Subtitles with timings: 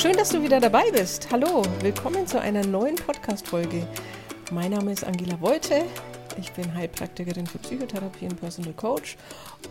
[0.00, 1.26] Schön, dass du wieder dabei bist.
[1.32, 3.84] Hallo, willkommen zu einer neuen Podcast-Folge.
[4.52, 5.86] Mein Name ist Angela Wolte.
[6.38, 9.16] Ich bin Heilpraktikerin für Psychotherapie und Personal Coach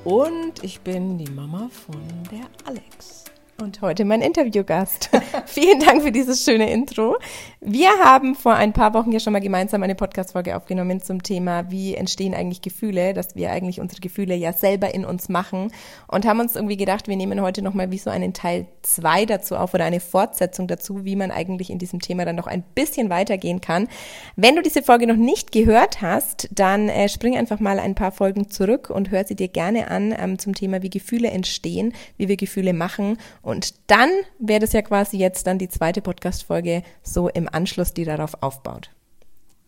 [0.03, 3.23] und ich bin die Mama von der Alex.
[3.59, 5.09] Und heute mein Interviewgast.
[5.47, 7.17] Vielen Dank für dieses schöne Intro.
[7.59, 11.71] Wir haben vor ein paar Wochen ja schon mal gemeinsam eine Podcast-Folge aufgenommen zum Thema,
[11.71, 15.71] wie entstehen eigentlich Gefühle, dass wir eigentlich unsere Gefühle ja selber in uns machen
[16.07, 19.55] und haben uns irgendwie gedacht, wir nehmen heute nochmal wie so einen Teil zwei dazu
[19.55, 23.09] auf oder eine Fortsetzung dazu, wie man eigentlich in diesem Thema dann noch ein bisschen
[23.09, 23.87] weitergehen kann.
[24.35, 28.11] Wenn du diese Folge noch nicht gehört hast, dann äh, spring einfach mal ein paar
[28.11, 32.27] Folgen zurück und hör sie dir gerne an ähm, zum Thema, wie Gefühle entstehen, wie
[32.27, 37.29] wir Gefühle machen und dann wäre das ja quasi jetzt dann die zweite Podcast-Folge so
[37.29, 38.91] im Anschluss, die darauf aufbaut.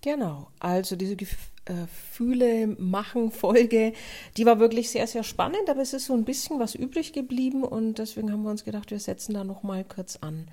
[0.01, 3.93] Genau, also diese Gefühle machen Folge,
[4.35, 7.63] die war wirklich sehr, sehr spannend, aber es ist so ein bisschen was übrig geblieben
[7.63, 10.49] und deswegen haben wir uns gedacht, wir setzen da nochmal kurz an.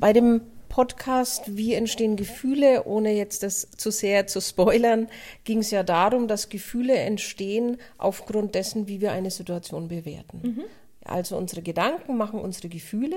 [0.00, 5.06] Bei dem Podcast Wie entstehen Gefühle, ohne jetzt das zu sehr zu spoilern,
[5.44, 10.40] ging es ja darum, dass Gefühle entstehen aufgrund dessen, wie wir eine Situation bewerten.
[10.42, 10.64] Mhm.
[11.08, 13.16] Also unsere Gedanken machen unsere Gefühle.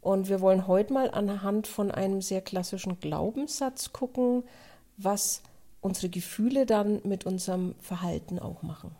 [0.00, 4.44] Und wir wollen heute mal anhand von einem sehr klassischen Glaubenssatz gucken,
[4.96, 5.42] was
[5.80, 8.94] unsere Gefühle dann mit unserem Verhalten auch machen.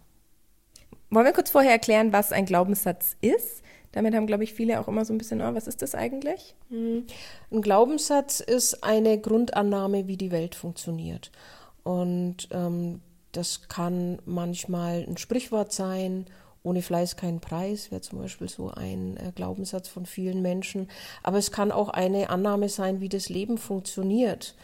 [1.11, 3.63] Wollen wir kurz vorher erklären, was ein Glaubenssatz ist?
[3.93, 6.55] Damit haben, glaube ich, viele auch immer so ein bisschen, oh, was ist das eigentlich?
[6.69, 7.05] Hm.
[7.51, 11.33] Ein Glaubenssatz ist eine Grundannahme, wie die Welt funktioniert.
[11.83, 13.01] Und ähm,
[13.33, 16.27] das kann manchmal ein Sprichwort sein
[16.63, 20.89] ohne Fleiß kein Preis wäre zum Beispiel so ein äh, Glaubenssatz von vielen Menschen.
[21.23, 24.55] Aber es kann auch eine Annahme sein, wie das Leben funktioniert.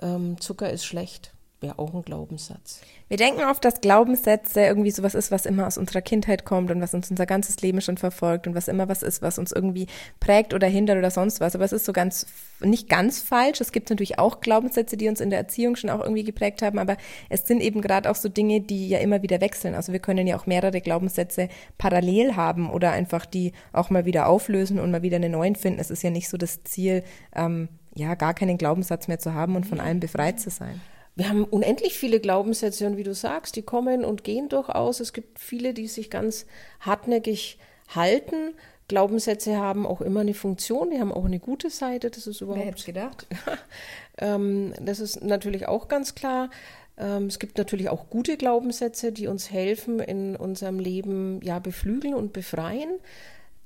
[0.00, 1.33] Ähm, Zucker ist schlecht
[1.64, 2.82] wäre auch ein Glaubenssatz.
[3.08, 6.80] Wir denken oft, dass Glaubenssätze irgendwie sowas ist, was immer aus unserer Kindheit kommt und
[6.80, 9.86] was uns unser ganzes Leben schon verfolgt und was immer was ist, was uns irgendwie
[10.20, 11.54] prägt oder hindert oder sonst was.
[11.54, 12.26] Aber es ist so ganz,
[12.60, 13.60] nicht ganz falsch.
[13.60, 16.78] Es gibt natürlich auch Glaubenssätze, die uns in der Erziehung schon auch irgendwie geprägt haben,
[16.78, 16.96] aber
[17.28, 19.74] es sind eben gerade auch so Dinge, die ja immer wieder wechseln.
[19.74, 24.28] Also wir können ja auch mehrere Glaubenssätze parallel haben oder einfach die auch mal wieder
[24.28, 25.80] auflösen und mal wieder einen neuen finden.
[25.80, 29.56] Es ist ja nicht so das Ziel, ähm, ja, gar keinen Glaubenssatz mehr zu haben
[29.56, 30.80] und von allem befreit zu sein
[31.16, 35.00] wir haben unendlich viele Glaubenssätze und wie du sagst, die kommen und gehen durchaus.
[35.00, 36.46] Es gibt viele, die sich ganz
[36.80, 37.58] hartnäckig
[37.94, 38.54] halten.
[38.88, 42.60] Glaubenssätze haben auch immer eine Funktion, die haben auch eine gute Seite, das ist überhaupt.
[42.60, 43.26] Wer hätte gedacht?
[44.18, 46.50] ähm, das ist natürlich auch ganz klar.
[46.98, 52.14] Ähm, es gibt natürlich auch gute Glaubenssätze, die uns helfen, in unserem Leben ja beflügeln
[52.14, 52.90] und befreien.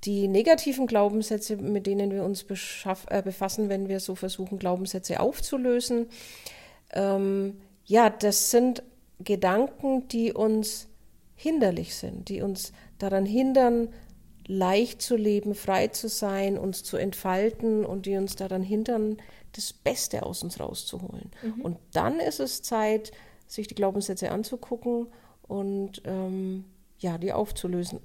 [0.05, 6.07] Die negativen Glaubenssätze, mit denen wir uns äh, befassen, wenn wir so versuchen, Glaubenssätze aufzulösen,
[6.93, 8.83] ähm, ja, das sind
[9.21, 10.89] Gedanken, die uns
[11.35, 13.89] hinderlich sind, die uns daran hindern,
[14.47, 19.19] leicht zu leben, frei zu sein, uns zu entfalten und die uns daran hindern,
[19.53, 21.31] das Beste aus uns rauszuholen.
[21.43, 21.61] Mhm.
[21.61, 23.13] Und dann ist es Zeit,
[23.47, 25.07] sich die Glaubenssätze anzugucken
[25.43, 26.65] und ähm,
[26.99, 28.01] ja, die aufzulösen.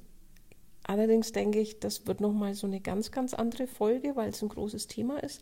[0.84, 4.50] Allerdings denke ich, das wird nochmal so eine ganz, ganz andere Folge, weil es ein
[4.50, 5.42] großes Thema ist.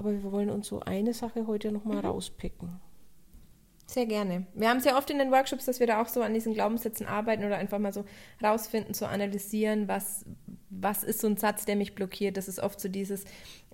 [0.00, 2.06] Aber wir wollen uns so eine Sache heute nochmal mhm.
[2.06, 2.80] rauspicken.
[3.84, 4.46] Sehr gerne.
[4.54, 6.54] Wir haben es ja oft in den Workshops, dass wir da auch so an diesen
[6.54, 8.06] Glaubenssätzen arbeiten oder einfach mal so
[8.42, 10.24] rausfinden, zu analysieren, was,
[10.70, 12.38] was ist so ein Satz, der mich blockiert.
[12.38, 13.24] Das ist oft so dieses,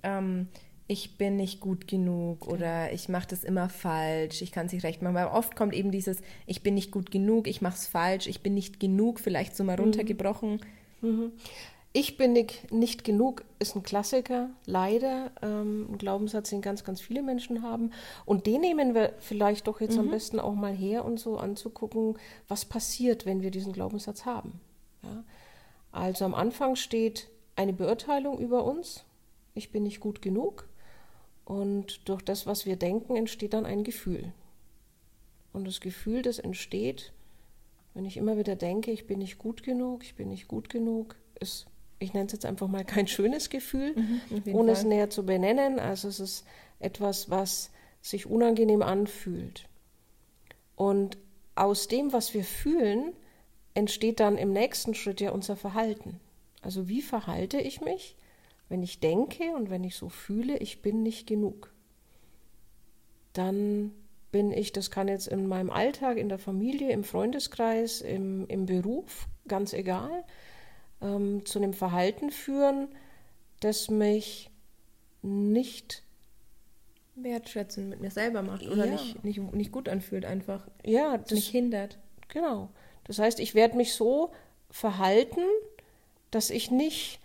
[0.03, 0.49] ähm,
[0.87, 4.83] ich bin nicht gut genug oder ich mache das immer falsch, ich kann es nicht
[4.83, 5.15] recht machen.
[5.15, 8.43] Weil oft kommt eben dieses, ich bin nicht gut genug, ich mache es falsch, ich
[8.43, 9.83] bin nicht genug, vielleicht so mal mhm.
[9.83, 10.59] runtergebrochen.
[10.99, 11.09] Mhm.
[11.09, 11.31] Mhm.
[11.93, 15.31] Ich bin nicht, nicht genug ist ein Klassiker, leider.
[15.41, 17.91] Ähm, ein Glaubenssatz, den ganz, ganz viele Menschen haben.
[18.25, 20.01] Und den nehmen wir vielleicht doch jetzt mhm.
[20.01, 24.59] am besten auch mal her und so anzugucken, was passiert, wenn wir diesen Glaubenssatz haben.
[25.03, 25.23] Ja?
[25.91, 29.03] Also am Anfang steht eine Beurteilung über uns.
[29.55, 30.67] Ich bin nicht gut genug.
[31.45, 34.33] Und durch das, was wir denken, entsteht dann ein Gefühl.
[35.53, 37.13] Und das Gefühl, das entsteht,
[37.93, 41.15] wenn ich immer wieder denke, ich bin nicht gut genug, ich bin nicht gut genug,
[41.39, 41.65] ist
[41.99, 44.81] ich nenne es jetzt einfach mal kein schönes Gefühl, mhm, ohne Fall.
[44.81, 45.79] es näher zu benennen.
[45.79, 46.45] Also es ist
[46.79, 47.71] etwas, was
[48.01, 49.67] sich unangenehm anfühlt.
[50.75, 51.17] Und
[51.55, 53.13] aus dem, was wir fühlen,
[53.73, 56.19] entsteht dann im nächsten Schritt ja unser Verhalten.
[56.61, 58.15] Also wie verhalte ich mich,
[58.69, 61.73] wenn ich denke und wenn ich so fühle, ich bin nicht genug?
[63.33, 63.91] Dann
[64.31, 68.65] bin ich, das kann jetzt in meinem Alltag, in der Familie, im Freundeskreis, im, im
[68.65, 70.25] Beruf, ganz egal,
[71.01, 72.87] ähm, zu einem Verhalten führen,
[73.59, 74.49] das mich
[75.21, 76.03] nicht
[77.15, 78.91] wertschätzen mit mir selber macht oder ja.
[78.91, 80.67] nicht, nicht, nicht gut anfühlt einfach.
[80.85, 81.97] Ja, das mich hindert.
[82.29, 82.69] Genau.
[83.05, 84.31] Das heißt, ich werde mich so
[84.69, 85.41] verhalten,
[86.29, 87.19] dass ich nicht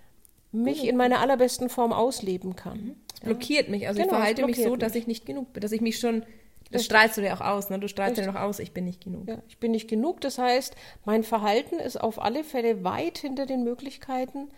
[0.53, 2.79] mich in meiner allerbesten Form ausleben kann.
[2.79, 2.97] Mhm.
[3.15, 3.89] Es blockiert mich.
[3.89, 6.25] Also Genau, ich verhalte mich so, dass ich nicht genug bin, dass ich mich schon,
[6.71, 7.79] das strahlst du dir auch aus, ne?
[7.79, 9.29] Du strahlst dir noch aus, ich bin nicht genug.
[9.29, 10.21] Ja, ich bin nicht genug.
[10.21, 14.49] Das heißt, mein Verhalten ist auf alle Fälle weit hinter den Möglichkeiten,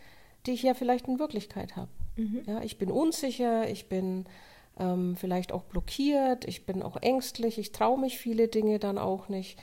[0.46, 1.90] die ich ja vielleicht in Wirklichkeit habe.
[2.46, 4.26] Ja, ich bin unsicher, ich bin
[4.78, 9.28] ähm, vielleicht auch blockiert, ich bin auch ängstlich, ich traue mich viele Dinge dann auch
[9.28, 9.58] nicht.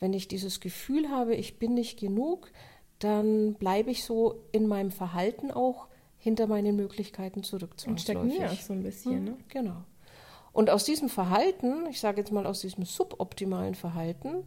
[0.00, 2.52] Wenn ich dieses Gefühl habe, ich bin nicht genug,
[3.00, 5.88] dann bleibe ich so in meinem Verhalten auch
[6.18, 7.74] hinter meinen Möglichkeiten zurück.
[7.86, 9.36] Und stagniert so ein bisschen, ne?
[9.48, 9.84] Genau.
[10.52, 14.44] Und aus diesem Verhalten, ich sage jetzt mal aus diesem suboptimalen Verhalten,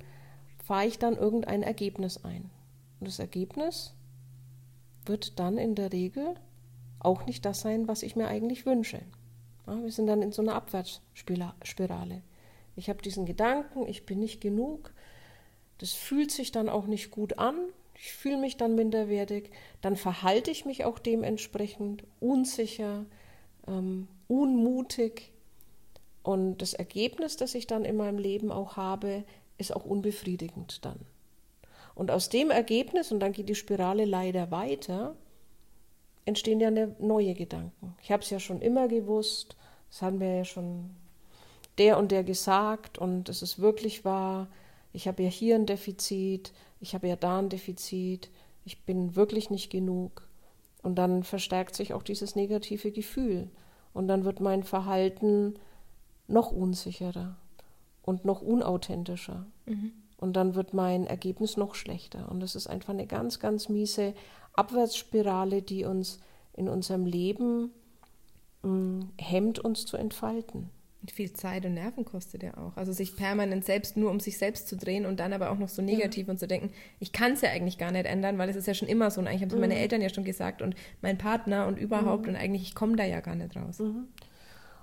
[0.63, 2.49] fahre ich dann irgendein Ergebnis ein.
[2.99, 3.93] Und das Ergebnis
[5.05, 6.35] wird dann in der Regel
[6.99, 9.01] auch nicht das sein, was ich mir eigentlich wünsche.
[9.67, 12.21] Ja, wir sind dann in so einer Abwärtsspirale.
[12.75, 14.93] Ich habe diesen Gedanken, ich bin nicht genug.
[15.77, 17.55] Das fühlt sich dann auch nicht gut an.
[17.95, 19.51] Ich fühle mich dann minderwertig.
[19.81, 23.05] Dann verhalte ich mich auch dementsprechend unsicher,
[23.67, 25.31] ähm, unmutig.
[26.23, 29.23] Und das Ergebnis, das ich dann in meinem Leben auch habe,
[29.57, 30.99] ist auch unbefriedigend dann.
[31.95, 35.15] Und aus dem Ergebnis, und dann geht die Spirale leider weiter,
[36.25, 37.95] entstehen ja ne- neue Gedanken.
[38.01, 39.55] Ich habe es ja schon immer gewusst,
[39.89, 40.91] das haben mir ja schon
[41.77, 44.47] der und der gesagt und es ist wirklich wahr.
[44.93, 48.29] Ich habe ja hier ein Defizit, ich habe ja da ein Defizit,
[48.65, 50.27] ich bin wirklich nicht genug.
[50.83, 53.49] Und dann verstärkt sich auch dieses negative Gefühl.
[53.93, 55.55] Und dann wird mein Verhalten
[56.31, 57.35] noch unsicherer
[58.01, 59.45] und noch unauthentischer.
[60.17, 62.29] Und dann wird mein Ergebnis noch schlechter.
[62.31, 64.13] Und das ist einfach eine ganz, ganz miese
[64.53, 66.19] Abwärtsspirale, die uns
[66.53, 67.71] in unserem Leben
[68.63, 70.69] mh, hemmt, uns zu entfalten.
[71.01, 72.77] Und viel Zeit und Nerven kostet ja auch.
[72.77, 75.69] Also sich permanent selbst nur um sich selbst zu drehen und dann aber auch noch
[75.69, 78.55] so negativ und zu denken, ich kann es ja eigentlich gar nicht ändern, weil es
[78.55, 79.19] ist ja schon immer so.
[79.19, 82.35] Und eigentlich haben es meine Eltern ja schon gesagt und mein Partner und überhaupt und
[82.35, 83.81] eigentlich, ich komme da ja gar nicht raus.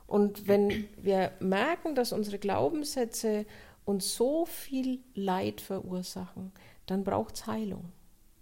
[0.09, 3.45] Und wenn wir merken, dass unsere Glaubenssätze
[3.85, 6.51] uns so viel Leid verursachen,
[6.87, 7.93] dann braucht es Heilung.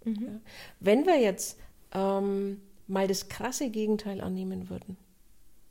[0.05, 0.39] Ja.
[0.79, 1.59] Wenn wir jetzt
[1.93, 4.95] ähm, mal das krasse Gegenteil annehmen würden,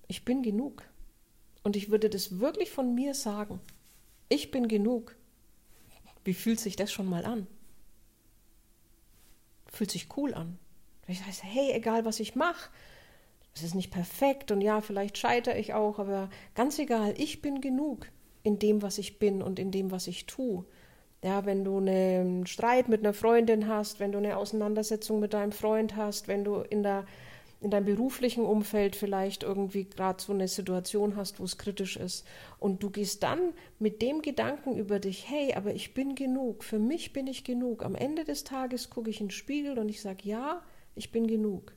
[0.06, 0.82] ich bin genug
[1.62, 3.58] und ich würde das wirklich von mir sagen,
[4.28, 5.16] ich bin genug,
[6.24, 7.46] wie fühlt sich das schon mal an?
[9.68, 10.58] Fühlt sich cool an.
[11.08, 12.70] Ich weiß, hey, egal was ich mache,
[13.56, 17.62] es ist nicht perfekt und ja, vielleicht scheitere ich auch, aber ganz egal, ich bin
[17.62, 18.06] genug
[18.42, 20.64] in dem, was ich bin und in dem, was ich tue.
[21.24, 25.52] Ja, wenn du einen Streit mit einer Freundin hast, wenn du eine Auseinandersetzung mit deinem
[25.52, 27.06] Freund hast, wenn du in, der,
[27.62, 32.26] in deinem beruflichen Umfeld vielleicht irgendwie gerade so eine Situation hast, wo es kritisch ist
[32.58, 36.78] und du gehst dann mit dem Gedanken über dich, hey, aber ich bin genug, für
[36.78, 37.82] mich bin ich genug.
[37.82, 40.62] Am Ende des Tages gucke ich in den Spiegel und ich sage, ja,
[40.94, 41.75] ich bin genug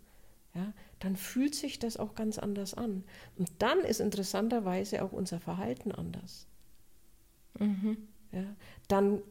[0.59, 3.03] ja, dann fühlt sich das auch ganz anders an.
[3.37, 6.47] Und dann ist interessanterweise auch unser Verhalten anders.
[8.31, 8.55] Ja,
[8.87, 9.21] dann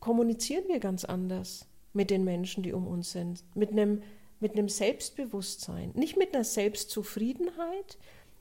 [0.00, 4.02] kommunizieren wir ganz anders mit den Menschen, die um uns sind, mit einem,
[4.40, 7.98] mit einem Selbstbewusstsein, nicht mit einer Selbstzufriedenheit.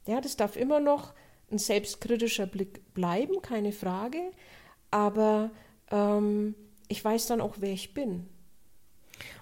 [0.07, 1.13] Ja, das darf immer noch
[1.51, 4.31] ein selbstkritischer Blick bleiben, keine Frage,
[4.91, 5.51] aber
[5.91, 6.55] ähm,
[6.87, 8.27] ich weiß dann auch, wer ich bin.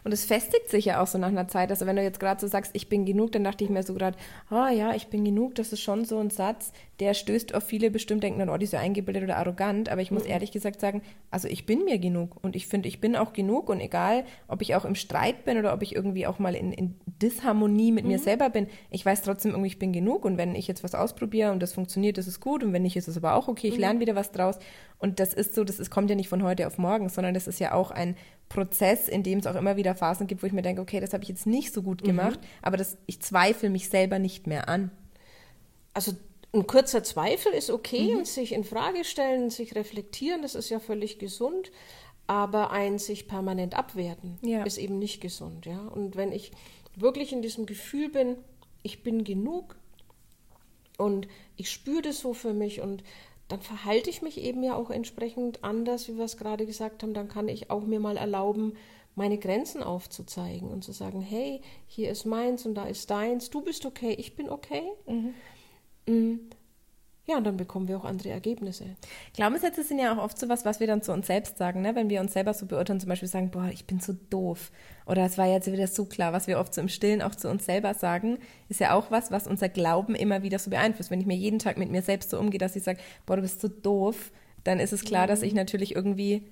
[0.04, 1.70] Und es festigt sich ja auch so nach einer Zeit.
[1.70, 3.94] Also wenn du jetzt gerade so sagst, ich bin genug, dann dachte ich mir so
[3.94, 4.18] gerade,
[4.50, 7.89] ah ja, ich bin genug, das ist schon so ein Satz, der stößt auf viele
[7.89, 9.89] bestimmt denken dann, oh, die ist so eingebildet oder arrogant.
[9.89, 11.01] Aber ich muss ehrlich gesagt sagen,
[11.32, 12.38] also ich bin mir genug.
[12.44, 13.70] Und ich finde, ich bin auch genug.
[13.70, 16.72] Und egal, ob ich auch im Streit bin oder ob ich irgendwie auch mal in,
[16.72, 20.25] in Disharmonie mit mir selber bin, ich weiß trotzdem irgendwie, ich bin genug.
[20.25, 22.63] Und wenn ich jetzt was ausprobiere und das funktioniert, das ist gut.
[22.63, 24.60] Und wenn nicht, ist es aber auch okay, ich lerne wieder was draus.
[25.00, 27.48] Und das ist so, das ist, kommt ja nicht von heute auf morgen, sondern das
[27.48, 28.15] ist ja auch ein
[28.50, 31.13] Prozess, in dem es auch immer wieder Phasen gibt, wo ich mir denke, okay, das
[31.13, 34.70] habe ich jetzt nicht so gut gemacht, aber das, ich zweifle mich selber nicht mehr
[34.70, 34.91] an.
[35.93, 36.13] Also
[36.53, 40.79] ein kurzer Zweifel ist okay und sich in Frage stellen, sich reflektieren, das ist ja
[40.79, 41.72] völlig gesund.
[42.25, 44.63] Aber ein sich permanent abwerten Ja.
[44.63, 45.79] ist eben nicht gesund, ja.
[45.79, 46.51] Und wenn ich
[46.96, 48.38] wirklich in diesem Gefühl bin,
[48.82, 49.75] ich bin genug
[50.98, 51.27] und
[51.58, 53.03] ich spüre das so für mich und
[53.50, 57.13] dann verhalte ich mich eben ja auch entsprechend anders, wie wir es gerade gesagt haben.
[57.13, 58.77] Dann kann ich auch mir mal erlauben,
[59.15, 63.62] meine Grenzen aufzuzeigen und zu sagen, hey, hier ist meins und da ist deins, du
[63.62, 64.84] bist okay, ich bin okay.
[66.05, 66.36] Mm.
[67.25, 68.98] Ja, und dann bekommen wir auch andere Ergebnisse.
[69.34, 71.96] Glaubenssätze sind ja auch oft so was, was wir dann zu uns selbst sagen, ne?
[71.96, 74.72] wenn wir uns selber so beurteilen, zum Beispiel sagen, boah, ich bin so doof
[75.05, 77.50] oder es war jetzt wieder so klar, was wir oft so im Stillen auch zu
[77.50, 81.12] uns selber sagen, ist ja auch was, was unser Glauben immer wieder so beeinflusst.
[81.12, 83.41] Wenn ich mir jeden Tag mit mir selbst so umgehe, dass ich sage, boah, du
[83.41, 84.34] bist so doof,
[84.65, 86.46] dann ist es klar, dass ich natürlich irgendwie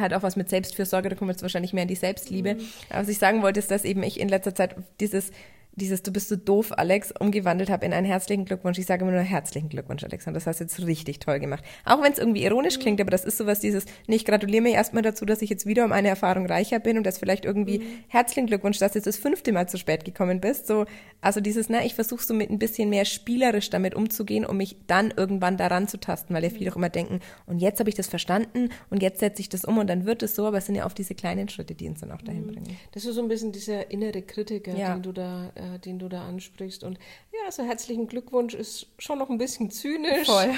[0.00, 2.56] hat auch was mit Selbstfürsorge, da kommen wir jetzt wahrscheinlich mehr in die Selbstliebe.
[2.90, 5.30] Aber was ich sagen wollte, ist, dass eben ich in letzter Zeit dieses
[5.76, 8.78] dieses Du bist so doof, Alex, umgewandelt habe in einen herzlichen Glückwunsch.
[8.78, 10.38] Ich sage immer nur herzlichen Glückwunsch, Alexander.
[10.38, 11.62] Das hast du jetzt richtig toll gemacht.
[11.84, 12.82] Auch wenn es irgendwie ironisch mhm.
[12.82, 15.66] klingt, aber das ist sowas dieses, nee, ich gratuliere mir erstmal dazu, dass ich jetzt
[15.66, 17.84] wieder um eine Erfahrung reicher bin und dass vielleicht irgendwie mhm.
[18.08, 20.66] herzlichen Glückwunsch, dass du jetzt das fünfte Mal zu spät gekommen bist.
[20.66, 20.86] So,
[21.20, 24.76] also dieses, na, ich versuche so mit ein bisschen mehr spielerisch damit umzugehen, um mich
[24.86, 27.96] dann irgendwann daran zu tasten, weil ja viele auch immer denken, und jetzt habe ich
[27.96, 30.66] das verstanden und jetzt setze ich das um und dann wird es so, aber es
[30.66, 32.52] sind ja oft diese kleinen Schritte, die uns dann auch dahin mhm.
[32.52, 32.76] bringen.
[32.92, 34.94] Das ist so ein bisschen dieser innere Kritiker, ja.
[34.94, 36.84] den du da äh, äh, den du da ansprichst.
[36.84, 36.98] Und
[37.32, 40.26] ja, so herzlichen Glückwunsch ist schon noch ein bisschen zynisch.
[40.26, 40.54] Voll.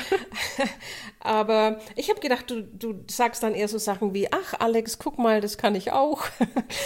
[1.21, 5.19] Aber ich habe gedacht, du, du sagst dann eher so Sachen wie, ach Alex, guck
[5.19, 6.25] mal, das kann ich auch.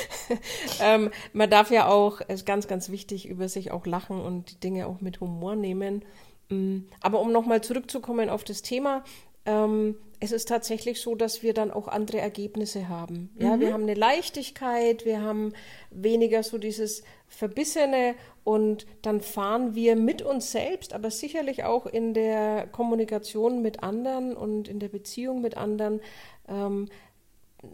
[0.80, 4.50] ähm, man darf ja auch, es ist ganz, ganz wichtig, über sich auch lachen und
[4.50, 6.04] die Dinge auch mit Humor nehmen.
[6.48, 9.04] Mm, aber um nochmal zurückzukommen auf das Thema,
[9.46, 13.30] ähm, es ist tatsächlich so, dass wir dann auch andere Ergebnisse haben.
[13.40, 13.60] Ja, mhm.
[13.60, 15.52] wir haben eine Leichtigkeit, wir haben
[15.90, 22.14] weniger so dieses Verbissene und dann fahren wir mit uns selbst, aber sicherlich auch in
[22.14, 26.00] der Kommunikation mit anderen und in der Beziehung mit anderen
[26.48, 26.88] ähm,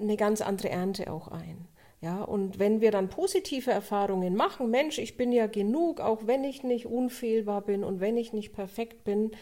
[0.00, 1.68] eine ganz andere Ernte auch ein.
[2.00, 6.44] Ja, und wenn wir dann positive Erfahrungen machen, Mensch, ich bin ja genug, auch wenn
[6.44, 9.32] ich nicht unfehlbar bin und wenn ich nicht perfekt bin,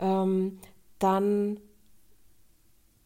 [0.00, 0.58] ähm,
[0.98, 1.60] dann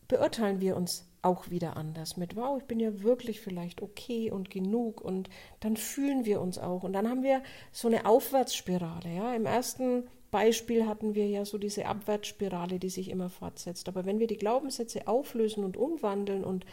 [0.09, 4.51] beurteilen wir uns auch wieder anders mit, wow, ich bin ja wirklich vielleicht okay und
[4.51, 5.29] genug und
[5.61, 7.43] dann fühlen wir uns auch und dann haben wir
[7.73, 9.35] so eine Aufwärtsspirale, ja.
[9.35, 13.89] Im ersten Beispiel hatten wir ja so diese Abwärtsspirale, die sich immer fortsetzt.
[13.89, 16.67] Aber wenn wir die Glaubenssätze auflösen und umwandeln und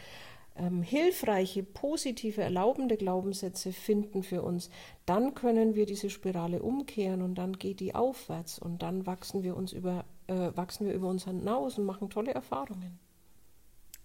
[0.58, 4.70] ähm, hilfreiche, positive, erlaubende Glaubenssätze finden für uns,
[5.06, 9.56] dann können wir diese Spirale umkehren und dann geht die aufwärts und dann wachsen wir
[9.56, 12.98] uns über, äh, wachsen wir über uns hinaus und machen tolle Erfahrungen.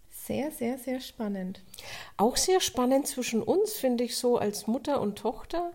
[0.10, 1.64] Sehr, sehr, sehr spannend.
[2.18, 5.72] Auch sehr spannend zwischen uns, finde ich so als Mutter und Tochter.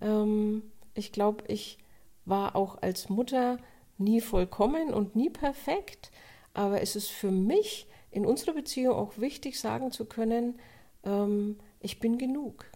[0.00, 0.62] Ähm,
[0.94, 1.78] ich glaube, ich
[2.24, 3.58] war auch als Mutter
[3.98, 6.10] nie vollkommen und nie perfekt,
[6.54, 10.58] aber es ist für mich in unserer Beziehung auch wichtig, sagen zu können,
[11.04, 12.66] ähm, ich bin genug.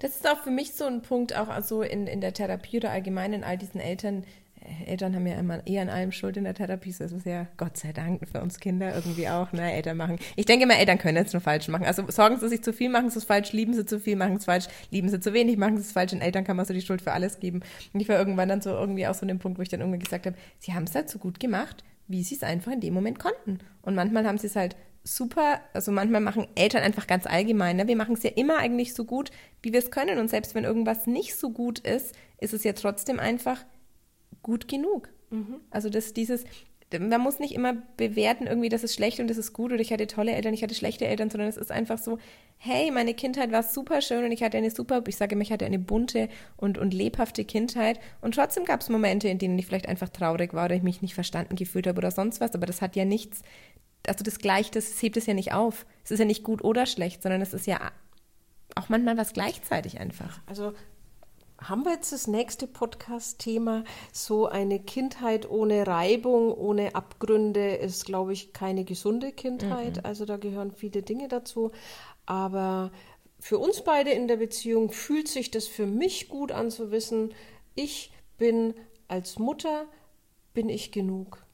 [0.00, 2.90] Das ist auch für mich so ein Punkt, auch also in, in der Therapie oder
[2.90, 4.24] allgemein in all diesen Eltern,
[4.86, 6.94] Eltern haben ja immer eher an allem Schuld in der Therapie.
[6.98, 9.52] Das ist ja Gott sei Dank für uns Kinder irgendwie auch.
[9.52, 9.72] Ne?
[9.72, 10.18] Eltern machen.
[10.36, 11.86] Ich denke immer, Eltern können jetzt nur falsch machen.
[11.86, 14.36] Also sorgen sie sich zu viel, machen sie es falsch, lieben sie zu viel, machen
[14.36, 16.10] es falsch, lieben sie zu wenig, machen sie es falsch.
[16.10, 17.60] Den Eltern kann man so die Schuld für alles geben.
[17.92, 19.80] Und ich war irgendwann dann so irgendwie auch so an dem Punkt, wo ich dann
[19.80, 22.80] irgendwie gesagt habe, sie haben es halt so gut gemacht, wie sie es einfach in
[22.80, 23.58] dem Moment konnten.
[23.82, 27.76] Und manchmal haben sie es halt super, also manchmal machen Eltern einfach ganz allgemein.
[27.76, 27.88] Ne?
[27.88, 29.30] Wir machen es ja immer eigentlich so gut,
[29.62, 30.18] wie wir es können.
[30.18, 33.64] Und selbst wenn irgendwas nicht so gut ist, ist es ja trotzdem einfach
[34.42, 35.08] gut genug.
[35.30, 35.60] Mhm.
[35.70, 36.44] Also dass dieses,
[36.98, 39.92] man muss nicht immer bewerten, irgendwie, das ist schlecht und das ist gut oder ich
[39.92, 42.18] hatte tolle Eltern, ich hatte schlechte Eltern, sondern es ist einfach so,
[42.58, 45.52] hey, meine Kindheit war super schön und ich hatte eine super, ich sage immer, ich
[45.52, 49.66] hatte eine bunte und, und lebhafte Kindheit und trotzdem gab es Momente, in denen ich
[49.66, 52.66] vielleicht einfach traurig war oder ich mich nicht verstanden gefühlt habe oder sonst was, aber
[52.66, 53.42] das hat ja nichts,
[54.06, 55.86] also das Gleiche, das hebt es ja nicht auf.
[56.04, 57.92] Es ist ja nicht gut oder schlecht, sondern es ist ja
[58.74, 60.40] auch manchmal was gleichzeitig einfach.
[60.46, 60.72] Also
[61.62, 63.84] haben wir jetzt das nächste Podcast-Thema.
[64.12, 69.96] So eine Kindheit ohne Reibung, ohne Abgründe ist, glaube ich, keine gesunde Kindheit.
[69.96, 70.04] Mhm.
[70.04, 71.70] Also da gehören viele Dinge dazu.
[72.26, 72.90] Aber
[73.38, 77.34] für uns beide in der Beziehung fühlt sich das für mich gut an zu wissen,
[77.74, 78.74] ich bin
[79.08, 79.86] als Mutter,
[80.54, 81.44] bin ich genug.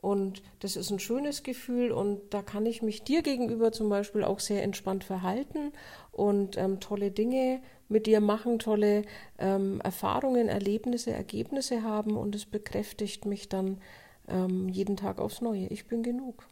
[0.00, 4.24] Und das ist ein schönes Gefühl und da kann ich mich dir gegenüber zum Beispiel
[4.24, 5.72] auch sehr entspannt verhalten
[6.10, 9.02] und ähm, tolle Dinge mit dir machen, tolle
[9.38, 13.78] ähm, Erfahrungen, Erlebnisse, Ergebnisse haben und es bekräftigt mich dann
[14.26, 15.66] ähm, jeden Tag aufs Neue.
[15.66, 16.46] Ich bin genug.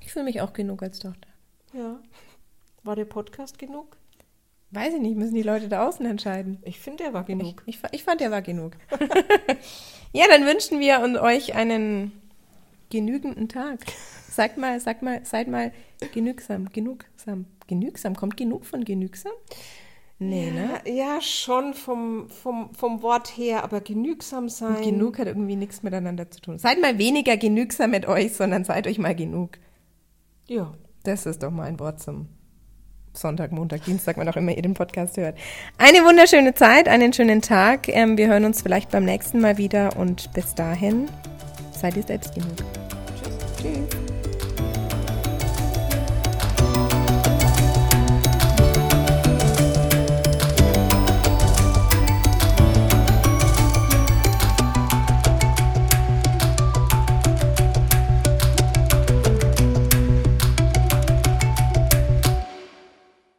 [0.00, 1.28] Ich fühle mich auch genug als Tochter.
[1.72, 2.00] Ja.
[2.82, 3.96] War der Podcast genug?
[4.72, 6.58] Weiß ich nicht, müssen die Leute da außen entscheiden.
[6.64, 7.62] Ich finde, der war genug.
[7.64, 8.76] Ich, ich, ich fand, der war genug.
[10.12, 12.19] ja, dann wünschen wir euch einen
[12.90, 13.80] genügenden Tag.
[14.30, 15.72] Sagt mal, sag mal, seid mal
[16.12, 17.46] genügsam, genugsam.
[17.66, 19.32] Genügsam, kommt genug von genügsam?
[20.22, 20.68] Nee, ja, ne?
[20.84, 24.76] Ja, schon vom, vom, vom Wort her, aber genügsam sein.
[24.76, 26.58] Und genug hat irgendwie nichts miteinander zu tun.
[26.58, 29.52] Seid mal weniger genügsam mit euch, sondern seid euch mal genug.
[30.46, 30.74] Ja.
[31.04, 32.28] Das ist doch mal ein Wort zum
[33.14, 35.38] Sonntag, Montag, Dienstag, wann auch immer ihr den Podcast hört.
[35.78, 37.88] Eine wunderschöne Zeit, einen schönen Tag.
[37.88, 41.08] Ähm, wir hören uns vielleicht beim nächsten Mal wieder und bis dahin
[41.80, 42.56] seid ihr selbst genug.
[42.56, 43.88] Tschüss.
[43.88, 43.99] Tschüss.